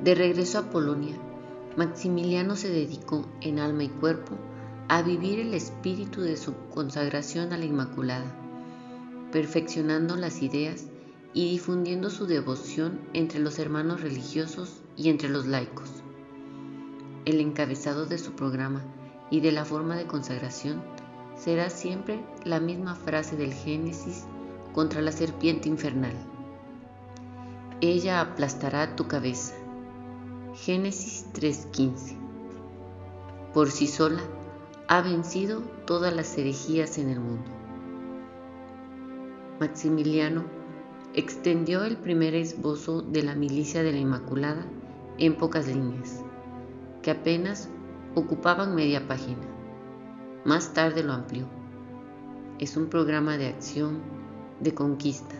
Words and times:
De 0.00 0.14
regreso 0.14 0.58
a 0.58 0.70
Polonia, 0.70 1.16
Maximiliano 1.76 2.54
se 2.54 2.68
dedicó 2.68 3.26
en 3.40 3.58
alma 3.58 3.84
y 3.84 3.88
cuerpo 3.88 4.36
a 4.88 5.02
vivir 5.02 5.40
el 5.40 5.54
espíritu 5.54 6.20
de 6.20 6.36
su 6.36 6.54
consagración 6.74 7.52
a 7.52 7.58
la 7.58 7.64
Inmaculada, 7.64 8.30
perfeccionando 9.32 10.16
las 10.16 10.42
ideas 10.42 10.86
y 11.32 11.50
difundiendo 11.50 12.10
su 12.10 12.26
devoción 12.26 13.00
entre 13.14 13.40
los 13.40 13.58
hermanos 13.58 14.02
religiosos 14.02 14.80
y 14.96 15.08
entre 15.08 15.28
los 15.28 15.46
laicos. 15.46 15.90
El 17.24 17.40
encabezado 17.40 18.06
de 18.06 18.18
su 18.18 18.32
programa 18.32 18.84
y 19.30 19.40
de 19.40 19.50
la 19.50 19.64
forma 19.64 19.96
de 19.96 20.06
consagración 20.06 20.82
será 21.36 21.68
siempre 21.68 22.24
la 22.44 22.60
misma 22.60 22.94
frase 22.94 23.36
del 23.36 23.52
Génesis 23.52 24.24
contra 24.72 25.00
la 25.00 25.10
serpiente 25.10 25.68
infernal. 25.68 26.14
Ella 27.80 28.20
aplastará 28.20 28.94
tu 28.94 29.08
cabeza. 29.08 29.55
Génesis 30.56 31.26
3:15. 31.34 32.16
Por 33.52 33.70
sí 33.70 33.86
sola 33.86 34.22
ha 34.88 35.02
vencido 35.02 35.60
todas 35.86 36.16
las 36.16 36.36
herejías 36.38 36.96
en 36.96 37.10
el 37.10 37.20
mundo. 37.20 37.50
Maximiliano 39.60 40.44
extendió 41.14 41.84
el 41.84 41.98
primer 41.98 42.34
esbozo 42.34 43.02
de 43.02 43.22
la 43.22 43.34
milicia 43.34 43.82
de 43.82 43.92
la 43.92 43.98
Inmaculada 43.98 44.64
en 45.18 45.34
pocas 45.36 45.66
líneas, 45.66 46.22
que 47.02 47.10
apenas 47.10 47.68
ocupaban 48.14 48.74
media 48.74 49.06
página. 49.06 49.46
Más 50.46 50.72
tarde 50.72 51.02
lo 51.02 51.12
amplió. 51.12 51.46
Es 52.58 52.78
un 52.78 52.86
programa 52.86 53.36
de 53.36 53.48
acción, 53.48 54.00
de 54.60 54.72
conquista, 54.72 55.34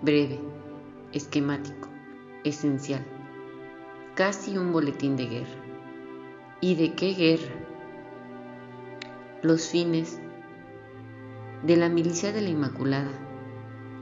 breve, 0.00 0.40
esquemático, 1.12 1.88
esencial, 2.42 3.04
casi 4.20 4.58
un 4.58 4.70
boletín 4.70 5.16
de 5.16 5.24
guerra. 5.24 5.64
¿Y 6.60 6.74
de 6.74 6.92
qué 6.94 7.14
guerra? 7.14 7.54
Los 9.40 9.66
fines 9.68 10.20
de 11.62 11.78
la 11.78 11.88
milicia 11.88 12.30
de 12.30 12.42
la 12.42 12.50
Inmaculada, 12.50 13.12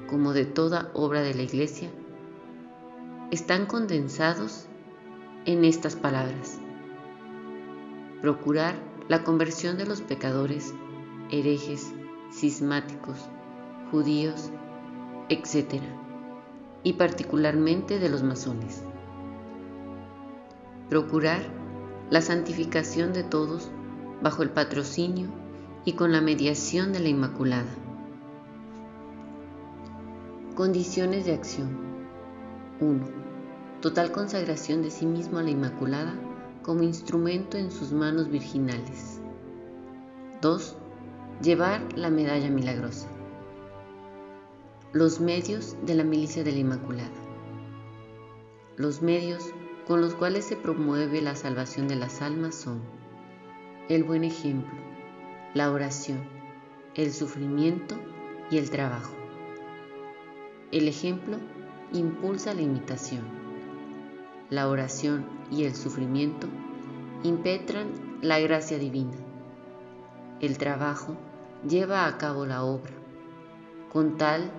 como 0.09 0.33
de 0.33 0.45
toda 0.45 0.91
obra 0.93 1.23
de 1.23 1.35
la 1.35 1.43
Iglesia, 1.43 1.89
están 3.31 3.67
condensados 3.67 4.67
en 5.45 5.65
estas 5.65 5.95
palabras. 5.95 6.59
Procurar 8.21 8.75
la 9.07 9.23
conversión 9.23 9.79
de 9.79 9.87
los 9.87 10.01
pecadores, 10.01 10.75
herejes, 11.31 11.95
cismáticos, 12.33 13.19
judíos, 13.93 14.51
etc. 15.29 15.81
Y 16.83 16.95
particularmente 16.95 18.01
de 18.01 18.09
los 18.09 18.25
masones. 18.25 18.83
Procurar 20.89 21.43
la 22.09 22.23
santificación 22.23 23.13
de 23.13 23.23
todos 23.23 23.69
bajo 24.23 24.43
el 24.43 24.49
patrocinio 24.49 25.29
y 25.85 25.93
con 25.93 26.13
la 26.13 26.23
mediación 26.23 26.95
de 26.95 27.01
la 27.01 27.09
Inmaculada. 27.09 27.69
Condiciones 30.55 31.27
de 31.27 31.35
acción. 31.35 31.77
1. 32.81 33.07
Total 33.83 34.11
consagración 34.13 34.81
de 34.81 34.91
sí 34.91 35.05
mismo 35.05 35.39
a 35.39 35.43
la 35.43 35.51
Inmaculada 35.51 36.15
como 36.63 36.83
instrumento 36.83 37.59
en 37.59 37.71
sus 37.71 37.93
manos 37.93 38.31
virginales. 38.31 39.21
2. 40.41 40.75
Llevar 41.43 41.83
la 41.97 42.09
medalla 42.09 42.49
milagrosa. 42.49 43.09
Los 44.93 45.21
medios 45.21 45.77
de 45.85 45.95
la 45.95 46.05
milicia 46.05 46.43
de 46.45 46.53
la 46.53 46.59
Inmaculada. 46.59 47.11
Los 48.77 49.03
medios 49.03 49.53
con 49.89 50.03
los 50.03 50.15
cuales 50.15 50.45
se 50.45 50.55
promueve 50.55 51.23
la 51.23 51.35
salvación 51.35 51.89
de 51.89 51.97
las 51.97 52.21
almas 52.21 52.55
son 52.55 52.83
el 53.89 54.05
buen 54.05 54.23
ejemplo, 54.23 54.79
la 55.55 55.73
oración, 55.73 56.29
el 56.95 57.11
sufrimiento 57.11 57.97
y 58.51 58.59
el 58.59 58.69
trabajo. 58.69 59.15
El 60.73 60.89
ejemplo 60.89 61.39
impulsa 61.95 62.53
la 62.53 62.61
imitación. 62.61 63.23
La 64.51 64.69
oración 64.69 65.25
y 65.51 65.65
el 65.65 65.75
sufrimiento 65.75 66.49
impetran 67.23 68.19
la 68.21 68.39
gracia 68.41 68.79
divina. 68.79 69.17
El 70.41 70.59
trabajo 70.59 71.17
lleva 71.67 72.07
a 72.07 72.19
cabo 72.19 72.45
la 72.45 72.63
obra, 72.63 72.93
con 73.91 74.19
tal 74.19 74.51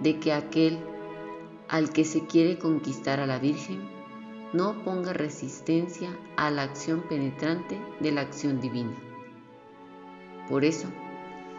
de 0.00 0.20
que 0.20 0.32
aquel 0.32 0.78
al 1.68 1.90
que 1.90 2.04
se 2.04 2.26
quiere 2.26 2.58
conquistar 2.58 3.18
a 3.18 3.26
la 3.26 3.40
Virgen 3.40 3.97
no 4.52 4.82
ponga 4.82 5.12
resistencia 5.12 6.10
a 6.36 6.50
la 6.50 6.62
acción 6.62 7.02
penetrante 7.02 7.78
de 8.00 8.12
la 8.12 8.22
acción 8.22 8.60
divina. 8.60 8.94
Por 10.48 10.64
eso, 10.64 10.88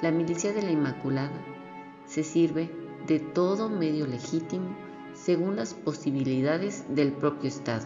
la 0.02 0.12
milicia 0.12 0.54
de 0.54 0.64
la 0.64 0.72
Inmaculada 0.72 1.40
se 2.06 2.24
sirve 2.24 2.72
de 3.06 3.20
todo 3.20 3.70
medio 3.70 4.08
legítimo 4.08 4.76
según 5.14 5.56
las 5.56 5.74
posibilidades 5.74 6.86
del 6.90 7.12
propio 7.12 7.50
Estado, 7.50 7.86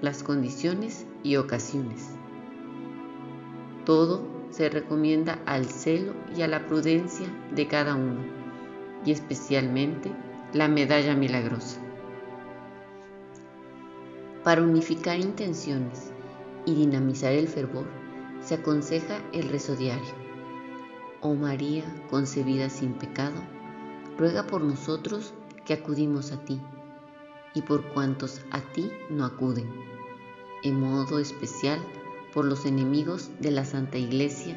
las 0.00 0.22
condiciones 0.22 1.06
y 1.22 1.36
ocasiones. 1.36 2.08
Todo 3.84 4.22
se 4.50 4.68
recomienda 4.68 5.38
al 5.46 5.66
celo 5.66 6.14
y 6.36 6.42
a 6.42 6.48
la 6.48 6.66
prudencia 6.66 7.26
de 7.54 7.68
cada 7.68 7.94
uno, 7.94 8.20
y 9.04 9.12
especialmente 9.12 10.10
la 10.52 10.68
medalla 10.68 11.14
milagrosa. 11.14 11.80
Para 14.48 14.62
unificar 14.62 15.20
intenciones 15.20 16.10
y 16.64 16.74
dinamizar 16.74 17.32
el 17.32 17.48
fervor, 17.48 17.86
se 18.40 18.54
aconseja 18.54 19.22
el 19.34 19.46
rezo 19.50 19.76
diario. 19.76 20.14
Oh 21.20 21.34
María, 21.34 21.84
concebida 22.08 22.70
sin 22.70 22.94
pecado, 22.94 23.42
ruega 24.16 24.46
por 24.46 24.62
nosotros 24.62 25.34
que 25.66 25.74
acudimos 25.74 26.32
a 26.32 26.42
ti 26.46 26.62
y 27.52 27.60
por 27.60 27.92
cuantos 27.92 28.40
a 28.50 28.62
ti 28.62 28.90
no 29.10 29.26
acuden, 29.26 29.70
en 30.62 30.80
modo 30.80 31.18
especial 31.18 31.78
por 32.32 32.46
los 32.46 32.64
enemigos 32.64 33.30
de 33.40 33.50
la 33.50 33.66
Santa 33.66 33.98
Iglesia 33.98 34.56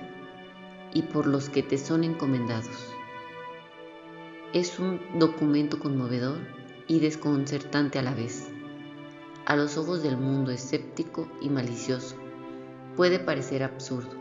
y 0.94 1.02
por 1.02 1.28
los 1.28 1.50
que 1.50 1.64
te 1.64 1.78
son 1.78 2.06
encomendados. 2.06 2.94
Es 4.54 4.80
un 4.80 5.02
documento 5.20 5.80
conmovedor 5.80 6.38
y 6.88 7.00
desconcertante 7.00 8.00
a 8.00 8.04
la 8.04 8.14
vez 8.14 8.51
a 9.46 9.56
los 9.56 9.78
ojos 9.78 10.04
del 10.04 10.18
mundo 10.18 10.52
escéptico 10.52 11.28
y 11.42 11.50
malicioso, 11.50 12.16
puede 12.96 13.20
parecer 13.20 13.64
absurdo. 13.64 14.16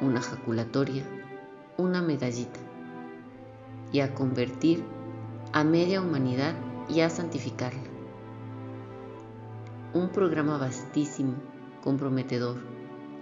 Una 0.00 0.20
jaculatoria, 0.20 1.04
una 1.76 2.02
medallita, 2.02 2.60
y 3.92 4.00
a 4.00 4.14
convertir 4.14 4.82
a 5.52 5.64
media 5.64 6.00
humanidad 6.00 6.54
y 6.88 7.00
a 7.00 7.10
santificarla. 7.10 7.82
Un 9.92 10.08
programa 10.08 10.58
vastísimo, 10.58 11.34
comprometedor, 11.82 12.56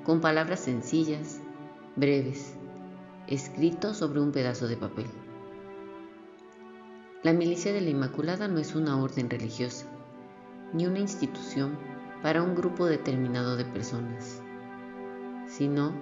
con 0.05 0.21
palabras 0.21 0.61
sencillas, 0.61 1.41
breves, 1.97 2.55
escrito 3.27 3.95
sobre 3.95 4.21
un 4.21 4.33
pedazo 4.33 4.67
de 4.67 4.77
papel. 4.77 5.07
La 7.23 7.33
milicia 7.33 7.73
de 7.73 7.83
la 7.83 7.91
Inmaculada 7.91 8.49
no 8.49 8.59
es 8.59 8.75
una 8.75 9.01
orden 9.01 9.31
religiosa, 9.31 9.87
ni 10.73 10.87
una 10.87 10.99
institución 10.99 11.79
para 12.23 12.43
un 12.43 12.55
grupo 12.55 12.87
determinado 12.87 13.57
de 13.57 13.65
personas, 13.65 14.43
sino 15.47 15.93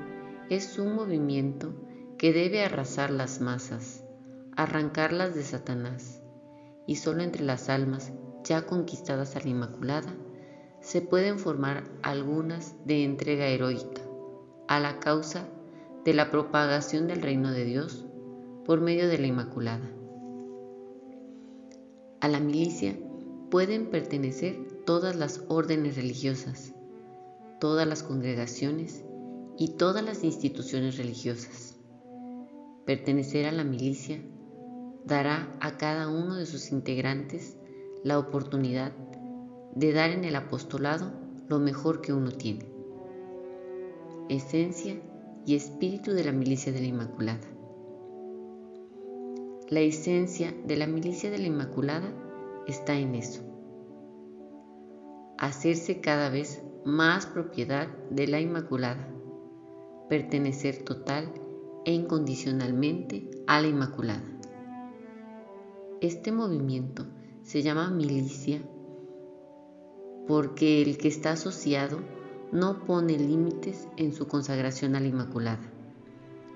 es 0.48 0.78
un 0.78 0.94
movimiento 0.94 1.72
que 2.18 2.32
debe 2.32 2.64
arrasar 2.64 3.10
las 3.10 3.40
masas, 3.40 4.04
arrancarlas 4.56 5.34
de 5.34 5.42
Satanás, 5.42 6.22
y 6.86 6.96
solo 6.96 7.22
entre 7.22 7.44
las 7.44 7.68
almas 7.68 8.12
ya 8.44 8.66
conquistadas 8.66 9.36
a 9.36 9.40
la 9.40 9.48
Inmaculada 9.48 10.12
se 10.80 11.02
pueden 11.02 11.38
formar 11.38 11.84
algunas 12.02 12.74
de 12.84 13.04
entrega 13.04 13.46
heroica 13.46 14.02
a 14.66 14.80
la 14.80 14.98
causa 14.98 15.48
de 16.04 16.14
la 16.14 16.30
propagación 16.30 17.06
del 17.06 17.22
reino 17.22 17.52
de 17.52 17.64
Dios 17.64 18.06
por 18.64 18.80
medio 18.80 19.08
de 19.08 19.18
la 19.18 19.26
Inmaculada. 19.26 19.90
A 22.20 22.28
la 22.28 22.40
milicia 22.40 22.96
pueden 23.50 23.90
pertenecer 23.90 24.56
todas 24.86 25.16
las 25.16 25.42
órdenes 25.48 25.96
religiosas, 25.96 26.72
todas 27.58 27.86
las 27.86 28.04
congregaciones 28.04 29.04
y 29.58 29.70
todas 29.70 30.04
las 30.04 30.22
instituciones 30.22 30.96
religiosas. 30.96 31.76
Pertenecer 32.86 33.46
a 33.46 33.52
la 33.52 33.64
milicia 33.64 34.22
dará 35.04 35.56
a 35.60 35.76
cada 35.76 36.08
uno 36.08 36.36
de 36.36 36.46
sus 36.46 36.70
integrantes 36.70 37.56
la 38.04 38.18
oportunidad 38.18 38.92
de 39.74 39.92
dar 39.92 40.10
en 40.10 40.24
el 40.24 40.36
apostolado 40.36 41.12
lo 41.48 41.58
mejor 41.58 42.00
que 42.00 42.12
uno 42.12 42.30
tiene. 42.30 42.66
Esencia 44.28 45.00
y 45.44 45.56
espíritu 45.56 46.12
de 46.12 46.24
la 46.24 46.32
milicia 46.32 46.72
de 46.72 46.80
la 46.80 46.86
Inmaculada. 46.86 47.48
La 49.68 49.80
esencia 49.80 50.54
de 50.64 50.76
la 50.76 50.86
milicia 50.86 51.30
de 51.30 51.38
la 51.38 51.46
Inmaculada 51.46 52.29
está 52.66 52.94
en 52.94 53.14
eso. 53.14 53.42
hacerse 55.38 56.00
cada 56.00 56.28
vez 56.28 56.62
más 56.84 57.24
propiedad 57.24 57.88
de 58.10 58.26
la 58.26 58.40
Inmaculada, 58.40 59.08
pertenecer 60.08 60.82
total 60.82 61.32
e 61.86 61.92
incondicionalmente 61.92 63.30
a 63.46 63.60
la 63.62 63.68
Inmaculada. 63.68 64.22
Este 66.02 66.30
movimiento 66.30 67.06
se 67.42 67.62
llama 67.62 67.90
milicia 67.90 68.62
porque 70.26 70.82
el 70.82 70.98
que 70.98 71.08
está 71.08 71.32
asociado 71.32 72.00
no 72.52 72.84
pone 72.84 73.18
límites 73.18 73.88
en 73.96 74.12
su 74.12 74.26
consagración 74.26 74.94
a 74.94 75.00
la 75.00 75.08
Inmaculada. 75.08 75.72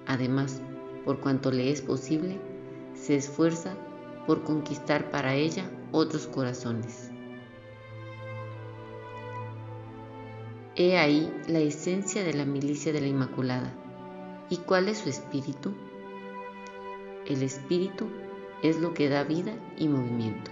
Además, 0.07 0.61
por 1.05 1.21
cuanto 1.21 1.51
le 1.51 1.71
es 1.71 1.81
posible, 1.83 2.39
se 2.95 3.17
esfuerza 3.17 3.77
por 4.27 4.43
conquistar 4.43 5.11
para 5.11 5.35
ella 5.35 5.71
otros 5.93 6.27
corazones. 6.27 7.11
He 10.77 10.99
ahí 10.99 11.33
la 11.47 11.61
esencia 11.61 12.25
de 12.25 12.35
la 12.35 12.45
milicia 12.45 12.93
de 12.93 13.01
la 13.01 13.07
Inmaculada. 13.07 13.73
¿Y 14.51 14.57
cuál 14.57 14.89
es 14.89 14.99
su 14.99 15.09
espíritu? 15.09 15.73
El 17.27 17.43
espíritu 17.43 18.09
es 18.63 18.81
lo 18.81 18.93
que 18.93 19.09
da 19.09 19.23
vida 19.23 19.53
y 19.79 19.89
movimiento. 19.89 20.51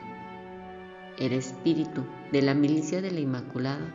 El 1.19 1.33
espíritu 1.33 2.05
de 2.31 2.41
la 2.41 2.55
milicia 2.55 3.03
de 3.03 3.11
la 3.11 3.21
Inmaculada 3.21 3.93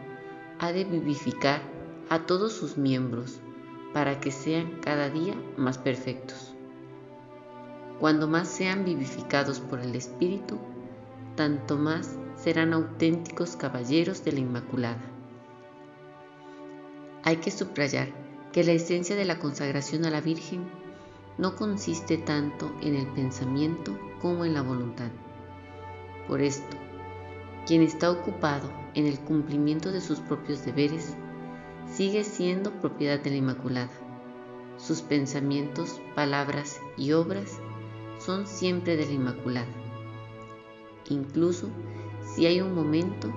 ha 0.59 0.71
de 0.71 0.83
vivificar 0.83 1.61
a 2.09 2.25
todos 2.25 2.53
sus 2.53 2.77
miembros 2.77 3.39
para 3.93 4.19
que 4.19 4.31
sean 4.31 4.79
cada 4.81 5.09
día 5.09 5.33
más 5.55 5.77
perfectos. 5.77 6.46
Cuando 7.99 8.27
más 8.27 8.47
sean 8.47 8.85
vivificados 8.85 9.59
por 9.59 9.79
el 9.79 9.95
Espíritu, 9.95 10.59
tanto 11.35 11.77
más 11.77 12.17
serán 12.35 12.73
auténticos 12.73 13.55
caballeros 13.55 14.23
de 14.23 14.33
la 14.33 14.39
Inmaculada. 14.39 15.01
Hay 17.23 17.37
que 17.37 17.51
subrayar 17.51 18.09
que 18.51 18.63
la 18.63 18.73
esencia 18.73 19.15
de 19.15 19.25
la 19.25 19.39
consagración 19.39 20.05
a 20.05 20.11
la 20.11 20.21
Virgen 20.21 20.69
no 21.37 21.55
consiste 21.55 22.17
tanto 22.17 22.71
en 22.81 22.95
el 22.95 23.07
pensamiento 23.07 23.97
como 24.21 24.45
en 24.45 24.53
la 24.53 24.61
voluntad. 24.61 25.09
Por 26.27 26.41
esto, 26.41 26.77
quien 27.65 27.81
está 27.81 28.11
ocupado 28.11 28.71
en 28.93 29.07
el 29.07 29.19
cumplimiento 29.19 29.91
de 29.91 30.01
sus 30.01 30.19
propios 30.19 30.63
deberes 30.65 31.15
sigue 31.91 32.23
siendo 32.23 32.71
propiedad 32.79 33.19
de 33.19 33.31
la 33.31 33.35
Inmaculada. 33.37 33.91
Sus 34.77 35.01
pensamientos, 35.01 35.99
palabras 36.15 36.79
y 36.97 37.11
obras 37.11 37.59
son 38.27 38.45
siempre 38.45 38.97
de 38.97 39.05
la 39.05 39.13
Inmaculada, 39.13 39.71
incluso 41.09 41.69
si 42.19 42.45
hay 42.45 42.59
un 42.59 42.75
momento 42.75 43.33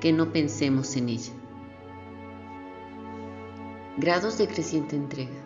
que 0.00 0.12
no 0.12 0.32
pensemos 0.32 0.96
en 0.96 1.08
ella. 1.08 1.32
Grados 3.96 4.36
de 4.36 4.48
creciente 4.48 4.96
entrega. 4.96 5.40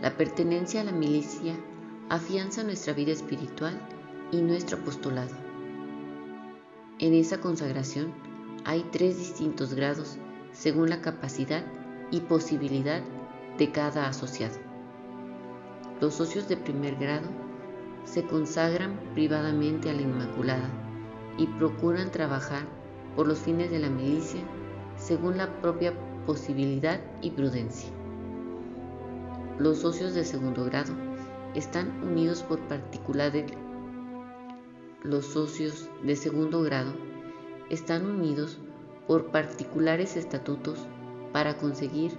La 0.00 0.16
pertenencia 0.16 0.80
a 0.80 0.84
la 0.84 0.90
milicia 0.90 1.54
afianza 2.08 2.64
nuestra 2.64 2.92
vida 2.92 3.12
espiritual 3.12 3.80
y 4.32 4.38
nuestro 4.38 4.78
apostolado. 4.78 5.36
En 6.98 7.14
esa 7.14 7.40
consagración 7.40 8.12
hay 8.64 8.84
tres 8.90 9.16
distintos 9.16 9.74
grados 9.74 10.16
según 10.50 10.90
la 10.90 11.00
capacidad 11.00 11.64
y 12.10 12.18
posibilidad 12.18 13.00
de 13.58 13.70
cada 13.70 14.08
asociado. 14.08 14.58
Los 16.00 16.14
socios 16.14 16.48
de 16.48 16.56
primer 16.56 16.96
grado 16.96 17.41
se 18.04 18.24
consagran 18.24 18.98
privadamente 19.14 19.90
a 19.90 19.94
la 19.94 20.02
Inmaculada 20.02 20.68
y 21.38 21.46
procuran 21.46 22.10
trabajar 22.10 22.64
por 23.16 23.26
los 23.26 23.38
fines 23.38 23.70
de 23.70 23.78
la 23.78 23.90
milicia 23.90 24.42
según 24.96 25.36
la 25.36 25.60
propia 25.60 25.94
posibilidad 26.26 27.00
y 27.20 27.30
prudencia. 27.30 27.90
Los 29.58 29.78
socios 29.78 30.14
de 30.14 30.24
segundo 30.24 30.64
grado 30.64 30.92
están 31.54 31.90
unidos 32.02 32.42
por 32.42 32.58
particulares 32.60 33.52
los 35.02 35.26
socios 35.26 35.90
de 36.04 36.14
segundo 36.14 36.62
grado 36.62 36.92
están 37.70 38.06
unidos 38.06 38.58
por 39.08 39.32
particulares 39.32 40.16
estatutos 40.16 40.78
para 41.32 41.56
conseguir 41.58 42.12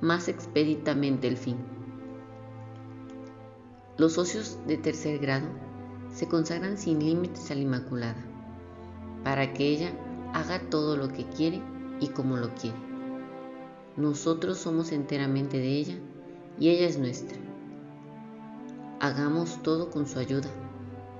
más 0.00 0.26
expeditamente 0.26 1.28
el 1.28 1.36
fin. 1.36 1.81
Los 3.98 4.14
socios 4.14 4.58
de 4.66 4.76
tercer 4.76 5.18
grado 5.18 5.46
se 6.12 6.28
consagran 6.28 6.78
sin 6.78 6.98
límites 7.00 7.50
a 7.50 7.54
la 7.54 7.60
Inmaculada, 7.60 8.22
para 9.24 9.52
que 9.52 9.68
ella 9.68 9.92
haga 10.32 10.60
todo 10.70 10.96
lo 10.96 11.08
que 11.08 11.26
quiere 11.26 11.62
y 12.00 12.08
como 12.08 12.36
lo 12.36 12.54
quiere. 12.54 12.76
Nosotros 13.96 14.58
somos 14.58 14.92
enteramente 14.92 15.58
de 15.58 15.68
ella 15.68 15.94
y 16.58 16.70
ella 16.70 16.86
es 16.86 16.98
nuestra. 16.98 17.38
Hagamos 19.00 19.62
todo 19.62 19.90
con 19.90 20.06
su 20.06 20.18
ayuda 20.18 20.48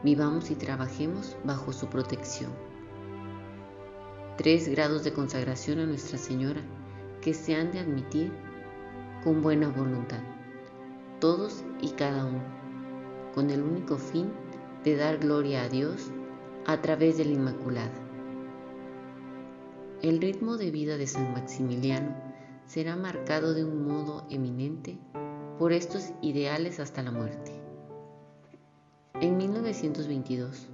vivamos 0.03 0.51
y 0.51 0.55
trabajemos 0.57 1.37
bajo 1.45 1.73
su 1.73 1.87
protección. 1.87 2.51
Tres 4.37 4.69
grados 4.69 5.05
de 5.05 5.13
consagración 5.13 5.79
a 5.79 5.87
Nuestra 5.87 6.19
Señora 6.19 6.61
que 7.21 7.35
se 7.35 7.55
han 7.55 7.71
de 7.71 7.79
admitir 7.79 8.33
con 9.23 9.43
buena 9.43 9.69
voluntad, 9.69 10.21
todos 11.21 11.63
y 11.81 11.91
cada 11.91 12.25
uno, 12.25 12.43
con 13.34 13.50
el 13.50 13.62
único 13.62 13.96
fin 13.96 14.31
de 14.84 14.96
dar 14.96 15.19
gloria 15.19 15.62
a 15.62 15.69
Dios 15.69 16.11
a 16.67 16.81
través 16.81 17.19
de 17.19 17.25
la 17.25 17.32
Inmaculada. 17.32 17.93
El 20.02 20.20
ritmo 20.20 20.56
de 20.56 20.70
vida 20.70 20.96
de 20.96 21.06
San 21.06 21.32
Maximiliano 21.32 22.14
será 22.67 22.96
marcado 22.96 23.55
de 23.55 23.64
un 23.64 23.87
modo 23.87 24.26
eminente 24.31 24.99
por 25.58 25.73
estos 25.73 26.11
ideales 26.23 26.81
hasta 26.81 27.02
la 27.02 27.12
muerte. 27.12 27.52
En 29.20 29.37
1922 29.37 30.69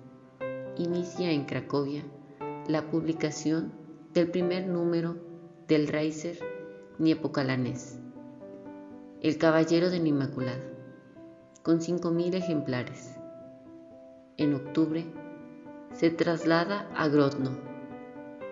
inicia 0.79 1.31
en 1.31 1.45
Cracovia 1.45 2.05
la 2.69 2.91
publicación 2.91 3.73
del 4.15 4.31
primer 4.31 4.67
número 4.67 5.17
del 5.67 5.89
Reiser 5.89 6.39
Niepocalanés, 6.99 7.99
El 9.21 9.37
Caballero 9.37 9.91
de 9.91 9.99
la 9.99 10.09
Inmaculada, 10.09 10.78
con 11.69 11.81
5.000 11.81 12.35
ejemplares. 12.35 13.15
En 14.39 14.55
octubre 14.55 15.05
se 15.93 16.09
traslada 16.09 16.89
a 16.97 17.09
Grodno. 17.09 17.59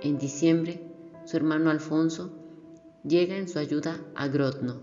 En 0.02 0.18
diciembre, 0.18 0.82
su 1.24 1.38
hermano 1.38 1.70
Alfonso 1.70 2.30
llega 3.04 3.38
en 3.38 3.48
su 3.48 3.58
ayuda 3.58 3.98
a 4.14 4.28
Grodno. 4.28 4.82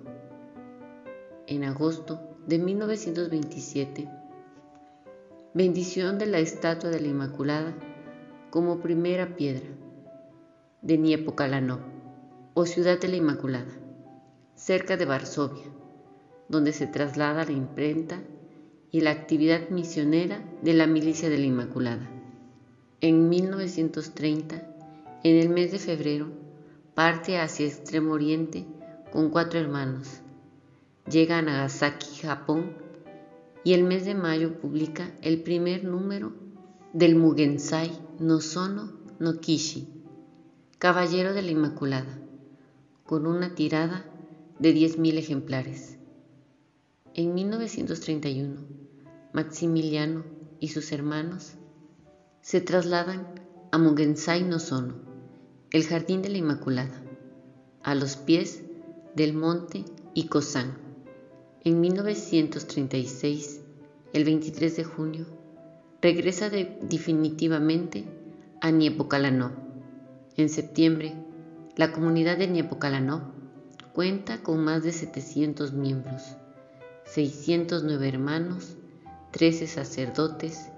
En 1.46 1.64
agosto 1.64 2.36
de 2.48 2.58
1927, 2.58 4.10
bendición 5.54 6.18
de 6.18 6.26
la 6.26 6.40
estatua 6.40 6.90
de 6.90 7.02
la 7.02 7.10
Inmaculada 7.10 7.76
como 8.50 8.80
primera 8.80 9.36
piedra 9.36 9.70
de 10.82 10.98
Niepocalanó 10.98 11.82
o 12.56 12.66
ciudad 12.66 13.00
de 13.00 13.10
la 13.10 13.18
Inmaculada, 13.18 13.78
cerca 14.56 14.98
de 14.98 15.06
Varsovia, 15.06 15.73
donde 16.54 16.72
se 16.72 16.88
traslada 16.88 17.44
la 17.44 17.52
imprenta 17.52 18.22
y 18.92 19.02
la 19.02 19.10
actividad 19.10 19.70
misionera 19.70 20.40
de 20.62 20.74
la 20.74 20.88
milicia 20.88 21.30
de 21.30 21.40
la 21.40 21.46
Inmaculada. 21.46 22.08
En 23.02 23.28
1930, 23.28 24.64
en 25.24 25.36
el 25.36 25.50
mes 25.50 25.72
de 25.72 25.80
febrero, 25.80 26.28
parte 26.94 27.40
hacia 27.40 27.66
Extremo 27.66 28.14
Oriente 28.14 28.66
con 29.12 29.32
cuatro 29.32 29.60
hermanos. 29.60 30.22
Llega 31.10 31.40
a 31.40 31.42
Nagasaki, 31.42 32.22
Japón, 32.22 32.72
y 33.64 33.74
el 33.74 33.84
mes 33.84 34.06
de 34.06 34.14
mayo 34.14 34.60
publica 34.60 35.12
el 35.22 35.42
primer 35.42 35.84
número 35.84 36.34
del 36.94 37.16
Mugensai 37.16 37.92
no 38.20 38.42
Sono 38.42 38.92
no 39.20 39.40
Kishi, 39.40 39.88
Caballero 40.78 41.34
de 41.34 41.42
la 41.42 41.52
Inmaculada, 41.52 42.20
con 43.06 43.26
una 43.26 43.56
tirada 43.56 44.06
de 44.60 44.76
10.000 44.76 45.18
ejemplares. 45.18 45.93
En 47.16 47.36
1931, 47.36 48.60
Maximiliano 49.34 50.24
y 50.60 50.70
sus 50.70 50.92
hermanos 50.92 51.54
se 52.42 52.60
trasladan 52.60 53.28
a 53.72 53.78
Mugensai 53.78 54.44
no 54.44 54.58
Sono, 54.58 54.96
el 55.70 55.86
Jardín 55.86 56.24
de 56.24 56.30
la 56.30 56.40
Inmaculada, 56.40 57.04
a 57.84 57.94
los 57.94 58.16
pies 58.16 58.64
del 59.16 59.36
monte 59.36 59.86
Ikosan. 60.16 60.76
En 61.64 61.82
1936, 61.82 63.62
el 64.14 64.24
23 64.24 64.76
de 64.76 64.84
junio, 64.84 65.28
regresa 66.02 66.50
definitivamente 66.50 68.06
a 68.60 68.72
Niepocalanó. 68.72 69.52
En 70.36 70.50
septiembre, 70.50 71.14
la 71.76 71.92
comunidad 71.92 72.40
de 72.40 72.48
Niepocalanó 72.48 73.36
cuenta 73.94 74.42
con 74.42 74.64
más 74.64 74.82
de 74.84 74.92
700 74.92 75.74
miembros, 75.74 76.38
609 77.14 78.08
hermanos, 78.08 78.76
13 79.34 79.68
sacerdotes, 79.68 80.72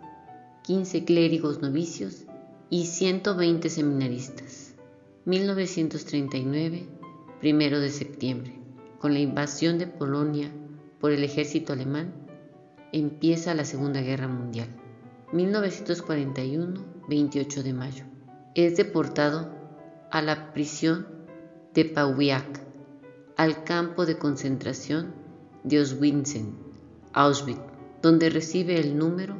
15 0.63 1.05
clérigos 1.05 1.61
novicios 1.61 2.25
y 2.69 2.87
120 2.87 3.69
seminaristas. 3.69 4.73
1939, 5.23 6.89
primero 7.39 7.79
de 7.79 7.89
septiembre. 7.89 8.53
Con 8.99 9.13
la 9.13 9.19
invasión 9.19 9.77
de 9.77 9.87
Polonia 9.87 10.51
por 10.99 11.13
el 11.13 11.23
ejército 11.23 11.71
alemán, 11.71 12.13
empieza 12.91 13.53
la 13.53 13.63
Segunda 13.63 14.01
Guerra 14.01 14.27
Mundial. 14.27 14.67
1941, 15.31 16.85
28 17.07 17.63
de 17.63 17.73
mayo. 17.73 18.03
Es 18.55 18.75
deportado 18.75 19.49
a 20.11 20.21
la 20.21 20.51
prisión 20.51 21.07
de 21.73 21.85
Pauwiak, 21.85 22.59
al 23.37 23.63
campo 23.63 24.05
de 24.05 24.17
concentración 24.17 25.23
de 25.65 25.79
Auschwitz, 25.79 26.37
Auschwitz, 27.13 27.59
donde 28.01 28.29
recibe 28.29 28.79
el 28.79 28.97
número 28.97 29.35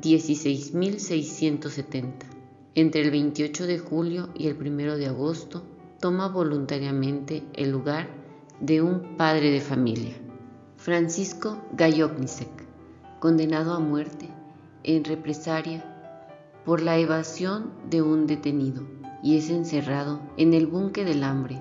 16.670. 0.00 2.12
Entre 2.76 3.02
el 3.02 3.10
28 3.10 3.66
de 3.66 3.78
julio 3.78 4.30
y 4.34 4.46
el 4.46 4.56
1 4.56 4.96
de 4.96 5.06
agosto, 5.06 5.62
toma 6.00 6.28
voluntariamente 6.28 7.42
el 7.54 7.72
lugar 7.72 8.08
de 8.60 8.80
un 8.80 9.16
padre 9.16 9.50
de 9.50 9.60
familia, 9.60 10.14
Francisco 10.76 11.58
Gajownicek, 11.72 12.48
condenado 13.18 13.72
a 13.72 13.80
muerte 13.80 14.28
en 14.84 15.02
represalia 15.04 15.84
por 16.64 16.80
la 16.80 16.96
evasión 16.98 17.72
de 17.90 18.02
un 18.02 18.26
detenido 18.26 18.86
y 19.22 19.36
es 19.36 19.50
encerrado 19.50 20.20
en 20.36 20.54
el 20.54 20.68
búnker 20.68 21.06
del 21.06 21.24
hambre 21.24 21.60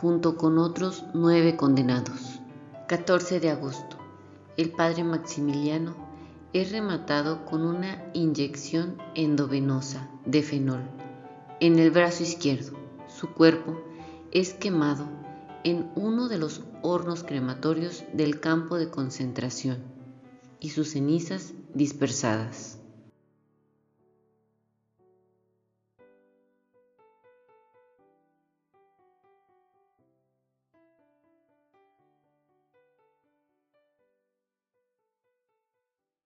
junto 0.00 0.36
con 0.36 0.58
otros 0.58 1.04
nueve 1.12 1.56
condenados. 1.56 2.35
14 2.86 3.40
de 3.40 3.50
agosto. 3.50 3.96
El 4.56 4.70
padre 4.70 5.02
Maximiliano 5.02 5.96
es 6.52 6.70
rematado 6.70 7.44
con 7.44 7.64
una 7.64 8.04
inyección 8.12 9.02
endovenosa 9.16 10.08
de 10.24 10.44
fenol 10.44 10.82
en 11.58 11.80
el 11.80 11.90
brazo 11.90 12.22
izquierdo. 12.22 12.76
Su 13.08 13.32
cuerpo 13.32 13.76
es 14.30 14.54
quemado 14.54 15.08
en 15.64 15.90
uno 15.96 16.28
de 16.28 16.38
los 16.38 16.62
hornos 16.82 17.24
crematorios 17.24 18.04
del 18.12 18.38
campo 18.38 18.78
de 18.78 18.88
concentración 18.88 19.82
y 20.60 20.70
sus 20.70 20.92
cenizas 20.92 21.54
dispersadas. 21.74 22.75